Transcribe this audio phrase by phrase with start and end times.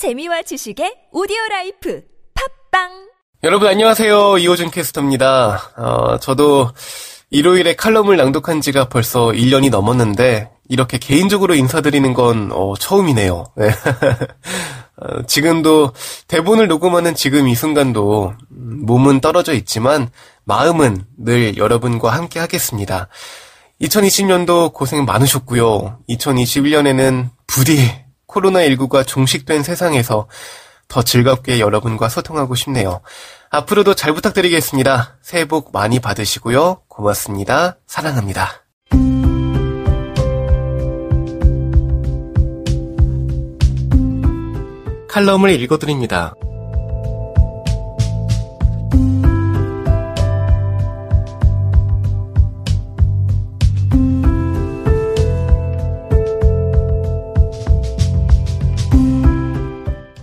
[0.00, 2.00] 재미와 지식의 오디오 life
[2.70, 3.10] 팟빵
[3.44, 4.38] 여러분 안녕하세요.
[4.38, 5.74] 이호준 캐스터입니다.
[5.76, 6.70] 어, 저도
[7.28, 13.52] 일요일에 칼럼을 낭독한 지가 벌써 1년이 넘었는데 이렇게 개인적으로 인사드리는 건 어, 처음이네요.
[13.56, 13.68] 네.
[14.96, 15.92] 어, 지금도
[16.28, 20.08] 대본을 녹음하는 지금 이 순간도 음, 몸은 떨어져 있지만
[20.44, 23.08] 마음은 늘 여러분과 함께 하겠습니다.
[23.82, 25.98] 2020년도 고생 많으셨고요.
[26.08, 30.28] 2021년에는 부디 코로나19가 종식된 세상에서
[30.88, 33.00] 더 즐겁게 여러분과 소통하고 싶네요.
[33.50, 35.18] 앞으로도 잘 부탁드리겠습니다.
[35.22, 36.82] 새해 복 많이 받으시고요.
[36.88, 37.78] 고맙습니다.
[37.86, 38.64] 사랑합니다.
[45.08, 46.34] 칼럼을 읽어드립니다.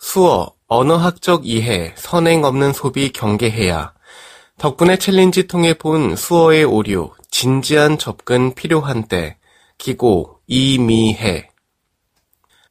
[0.00, 3.92] 수어 언어학적 이해, 선행 없는 소비 경계해야.
[4.58, 9.36] 덕분에 챌린지 통해 본 수어의 오류, 진지한 접근 필요한 때.
[9.78, 11.48] 기고, 이미해.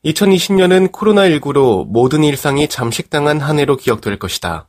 [0.06, 4.68] 2020년은 코로나19로 모든 일상이 잠식당한 한 해로 기억될 것이다.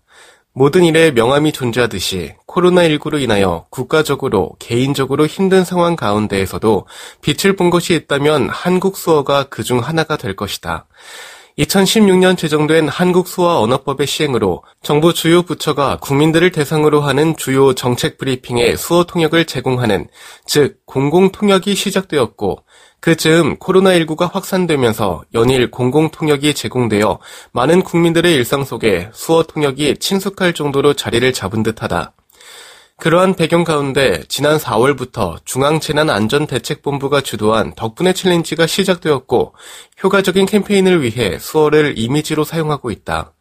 [0.53, 6.87] 모든 일에 명암이 존재하듯이 코로나19로 인하여 국가적으로, 개인적으로 힘든 상황 가운데에서도
[7.23, 10.87] 빛을 본 것이 있다면 한국 수어가 그 중 하나가 될 것이다.
[11.61, 19.05] 2016년 제정된 한국수어 언어법의 시행으로 정부 주요 부처가 국민들을 대상으로 하는 주요 정책 브리핑의 수어
[19.05, 20.09] 통역을 제공하는
[20.47, 22.65] 즉 공공 통역이 시작되었고
[23.01, 27.19] 그 즈음 코로나19가 확산되면서 연일 공공 통역이 제공되어
[27.53, 32.15] 많은 국민들의 일상 속에 수어 통역이 친숙할 정도로 자리를 잡은 듯하다.
[33.01, 39.55] 그러한 배경 가운데 지난 4월부터 중앙재난안전대책본부가 주도한 덕분에 챌린지가 시작되었고
[40.05, 43.33] 효과적인 캠페인을 위해 수어를 이미지로 사용하고 있다.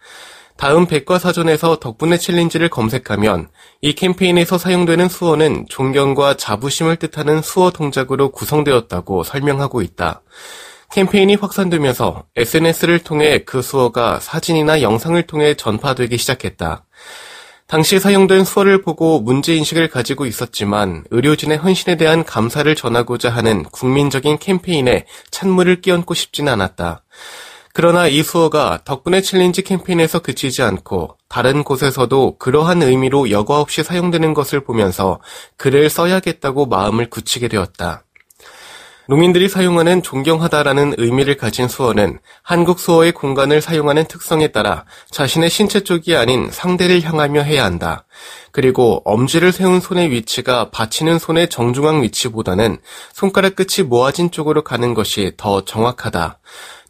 [0.55, 3.49] 다음 백과사전에서 덕분에 챌린지를 검색하면
[3.81, 10.21] 이 캠페인에서 사용되는 수어는 존경과 자부심을 뜻하는 수어 동작으로 구성되었다고 설명하고 있다.
[10.91, 16.85] 캠페인이 확산되면서 SNS를 통해 그 수어가 사진이나 영상을 통해 전파되기 시작했다.
[17.69, 25.05] 당시 사용된 수어를 보고 문제인식을 가지고 있었지만 의료진의 헌신에 대한 감사를 전하고자 하는 국민적인 캠페인에
[25.29, 27.03] 찬물을 끼얹고 싶지는 않았다.
[27.71, 34.33] 그러나 이 수어가 덕분에 챌린지 캠페인에서 그치지 않고 다른 곳에서도 그러한 의미로 여과 없이 사용되는
[34.33, 35.21] 것을 보면서
[35.57, 38.03] 글을 써야겠다고 마음을 굳히게 되었다.
[39.09, 46.15] 농인들이 사용하는 존경하다라는 의미를 가진 수어는 한국 수어의 공간을 사용하는 특성에 따라 자신의 신체 쪽이
[46.15, 48.05] 아닌 상대를 향하여 해야 한다.
[48.51, 52.77] 그리고 엄지를 세운 손의 위치가 받치는 손의 정중앙 위치보다는
[53.11, 56.37] 손가락 끝이 모아진 쪽으로 가는 것이 더 정확하다.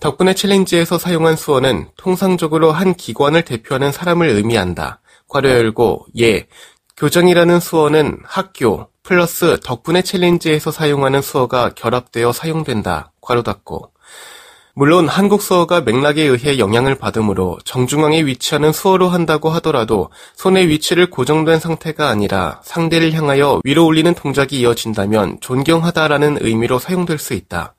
[0.02, 5.00] 덕분에 챌린지에서 사용한 수어는 통상적으로 한 기관을 대표하는 사람을 의미한다.
[5.30, 6.48] 괄호 열고 예.
[6.98, 13.12] 교정이라는 수어는 학교, 플러스 덕분에 챌린지에서 사용하는 수어가 결합되어 사용된다.
[13.22, 13.92] 괄호 닫고.
[14.76, 21.60] 물론 한국 수어가 맥락에 의해 영향을 받으므로 정중앙에 위치하는 수어로 한다고 하더라도 손의 위치를 고정된
[21.60, 27.74] 상태가 아니라 상대를 향하여 위로 올리는 동작이 이어진다면 존경하다라는 의미로 사용될 수 있다.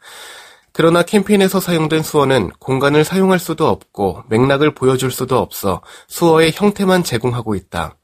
[0.73, 7.55] 그러나 캠페인에서 사용된 수어는 공간을 사용할 수도 없고 맥락을 보여줄 수도 없어 수어의 형태만 제공하고
[7.55, 7.99] 있다.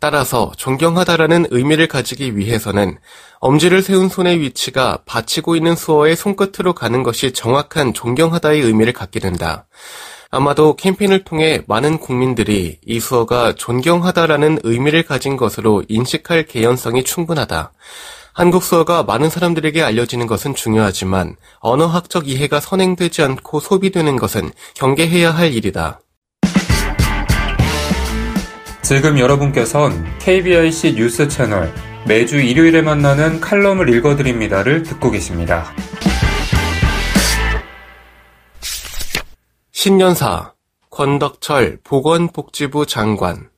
[0.00, 2.98] 따라서 존경하다라는 의미를 가지기 위해서는
[3.40, 9.66] 엄지를 세운 손의 위치가 받치고 있는 수어의 손끝으로 가는 것이 정확한 존경하다의 의미를 갖게 된다.
[10.30, 17.72] 아마도 캠페인을 통해 많은 국민들이 이 수어가 존경하다라는 의미를 가진 것으로 인식할 개연성이 충분하다.
[18.34, 25.52] 한국 수어가 많은 사람들에게 알려지는 것은 중요하지만 언어학적 이해가 선행되지 않고 소비되는 것은 경계해야 할
[25.52, 26.00] 일이다.
[28.82, 31.72] 지금 여러분께선 KBIC 뉴스 채널
[32.06, 35.72] 매주 일요일에 만나는 칼럼을 읽어드립니다를 듣고 계십니다.
[39.72, 40.54] 신년사
[40.90, 43.50] 권덕철 보건복지부 장관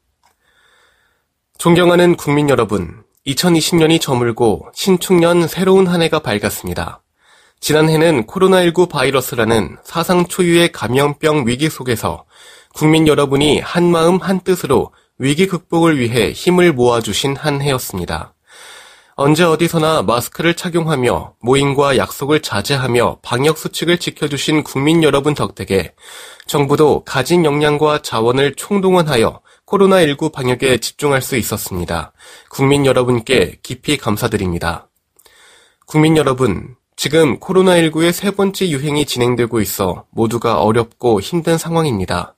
[1.58, 7.02] 존경하는 국민 여러분, 2020년이 저물고 신축년 새로운 한 해가 밝았습니다.
[7.60, 12.24] 지난해는 코로나19 바이러스라는 사상 초유의 감염병 위기 속에서
[12.72, 14.90] 국민 여러분이 한마음 한뜻으로
[15.22, 18.32] 위기 극복을 위해 힘을 모아주신 한 해였습니다.
[19.16, 25.92] 언제 어디서나 마스크를 착용하며 모임과 약속을 자제하며 방역 수칙을 지켜주신 국민 여러분 덕택에
[26.46, 32.14] 정부도 가진 역량과 자원을 총동원하여 코로나19 방역에 집중할 수 있었습니다.
[32.48, 34.88] 국민 여러분께 깊이 감사드립니다.
[35.84, 42.36] 국민 여러분, 지금 코로나19의 세 번째 유행이 진행되고 있어 모두가 어렵고 힘든 상황입니다.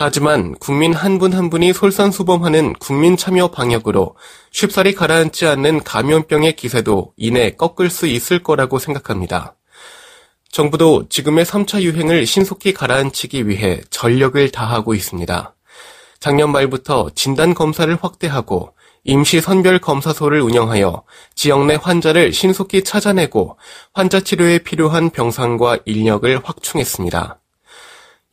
[0.00, 4.14] 하지만 국민 한 분한 한 분이 솔선수범하는 국민 참여 방역으로
[4.52, 9.56] 쉽사리 가라앉지 않는 감염병의 기세도 이내 꺾을 수 있을 거라고 생각합니다.
[10.52, 15.56] 정부도 지금의 3차 유행을 신속히 가라앉히기 위해 전력을 다하고 있습니다.
[16.20, 21.02] 작년 말부터 진단 검사를 확대하고 임시 선별 검사소를 운영하여
[21.34, 23.58] 지역 내 환자를 신속히 찾아내고
[23.92, 27.40] 환자 치료에 필요한 병상과 인력을 확충했습니다.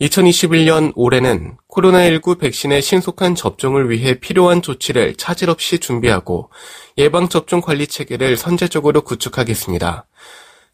[0.01, 6.49] 2021년 올해는 코로나19 백신의 신속한 접종을 위해 필요한 조치를 차질 없이 준비하고
[6.97, 10.05] 예방접종 관리 체계를 선제적으로 구축하겠습니다.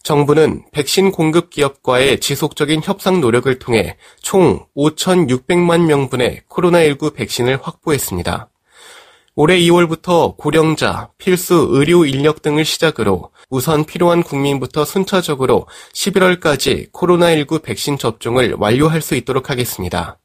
[0.02, 8.51] 정부는 백신 공급 기업과의 지속적인 협상 노력을 통해 총 5,600만 명분의 코로나19 백신을 확보했습니다.
[9.36, 17.98] 올해 2월부터 고령자, 필수 의료 인력 등을 시작으로 우선 필요한 국민부터 순차적으로 11월까지 코로나19 백신
[17.98, 20.20] 접종을 완료할 수 있도록 하겠습니다.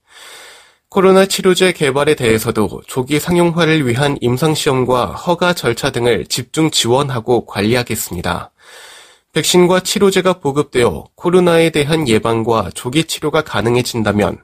[0.89, 8.51] 코로나 치료제 개발에 대해서도 조기 상용화를 위한 임상시험과 허가 절차 등을 집중 지원하고 관리하겠습니다.
[9.33, 14.39] 백신과 치료제가 보급되어 코로나에 대한 예방과 조기 치료가 가능해진다면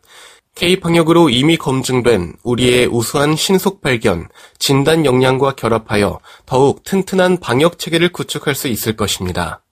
[0.55, 4.29] K방역으로 이미 검증된 우리의 우수한 신속 발견,
[4.59, 9.63] 진단 역량과 결합하여 더욱 튼튼한 방역 체계를 구축할 수 있을 것입니다.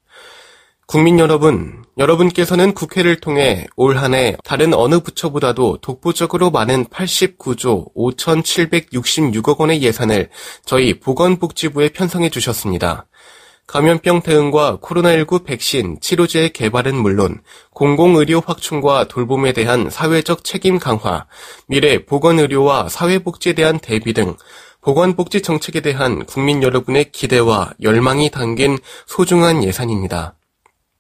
[0.86, 9.58] 국민 여러분, 여러분께서는 국회를 통해 올 한 해 다른 어느 부처보다도 독보적으로 많은 89조 5,766억
[9.58, 10.30] 원의 예산을
[10.64, 13.06] 저희 보건복지부에 편성해 주셨습니다.
[13.70, 17.40] 감염병 대응과 코로나19 백신, 치료제 개발은 물론
[17.72, 21.26] 공공의료 확충과 돌봄에 대한 사회적 책임 강화,
[21.68, 24.34] 미래 보건의료와 사회복지에 대한 대비 등
[24.80, 28.76] 보건복지 정책에 대한 국민 여러분의 기대와 열망이 담긴
[29.06, 30.34] 소중한 예산입니다.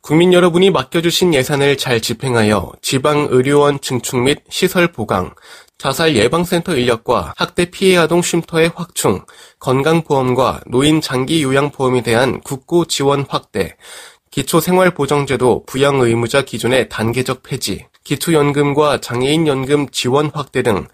[0.00, 5.34] 국민 여러분이 맡겨주신 예산을 잘 집행하여 지방의료원 증축 및 시설 보강,
[5.80, 9.24] 자살 예방센터 인력과 학대 피해 아동 쉼터의 확충,
[9.60, 13.76] 건강보험과 노인 장기 요양보험에 대한 국고 지원 확대,
[14.30, 20.86] 기초생활보정제도 부양 의무자 기준의 단계적 폐지, 기초연금과 장애인연금 지원 확대 등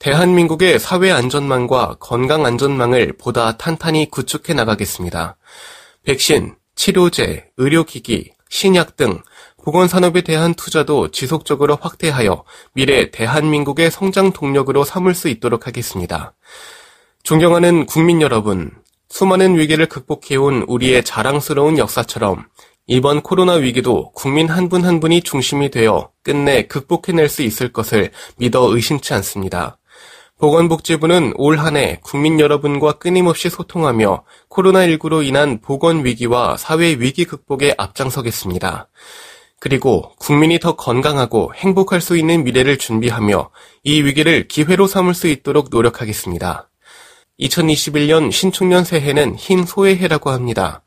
[0.00, 5.36] 대한민국의 사회 안전망과 건강 안전망을 보다 탄탄히 구축해 나가겠습니다.
[6.02, 9.22] 백신, 치료제, 의료기기, 신약 등
[9.64, 12.44] 보건산업에 대한 투자도 지속적으로 확대하여
[12.74, 16.34] 미래 대한민국의 성장 동력으로 삼을 수 있도록 하겠습니다.
[17.22, 18.70] 존경하는 국민 여러분,
[19.08, 22.44] 수많은 위기를 극복해온 우리의 자랑스러운 역사처럼
[22.86, 28.10] 이번 코로나 위기도 국민 한 분한 한 분이 중심이 되어 끝내 극복해낼 수 있을 것을
[28.36, 29.78] 믿어 의심치 않습니다.
[30.42, 38.88] 보건복지부는 올 한 해 국민 여러분과 끊임없이 소통하며 코로나19로 인한 보건위기와 사회위기 극복에 앞장서겠습니다.
[39.60, 43.50] 그리고 국민이 더 건강하고 행복할 수 있는 미래를 준비하며
[43.84, 46.68] 이 위기를 기회로 삼을 수 있도록 노력하겠습니다.
[47.38, 50.82] 2021년 신축년 새해는 흰 소의 해라고 합니다.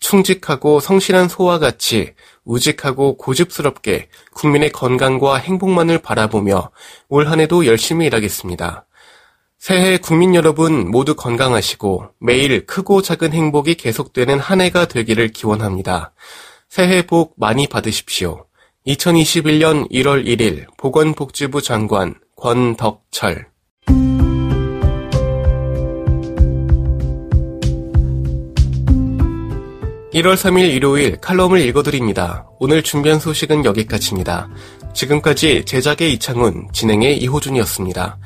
[0.00, 2.12] 충직하고 성실한 소와 같이
[2.44, 6.70] 우직하고 고집스럽게 국민의 건강과 행복만을 바라보며
[7.08, 8.84] 올 한해도 열심히 일하겠습니다.
[9.58, 16.12] 새해 국민 여러분 모두 건강하시고 매일 크고 작은 행복이 계속되는 한 해가 되기를 기원합니다.
[16.68, 18.46] 새해 복 많이 받으십시오.
[18.86, 23.48] 2021년 1월 1일 보건복지부 장관 권덕철
[30.14, 32.48] 1월 3일 일요일 칼럼을 읽어드립니다.
[32.60, 34.48] 오늘 준비한 소식은 여기까지입니다.
[34.94, 38.18] 지금까지 제작의 이창훈, 진행의 이호준이었습니다.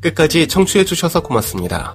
[0.00, 1.94] 끝까지 청취해주셔서 고맙습니다.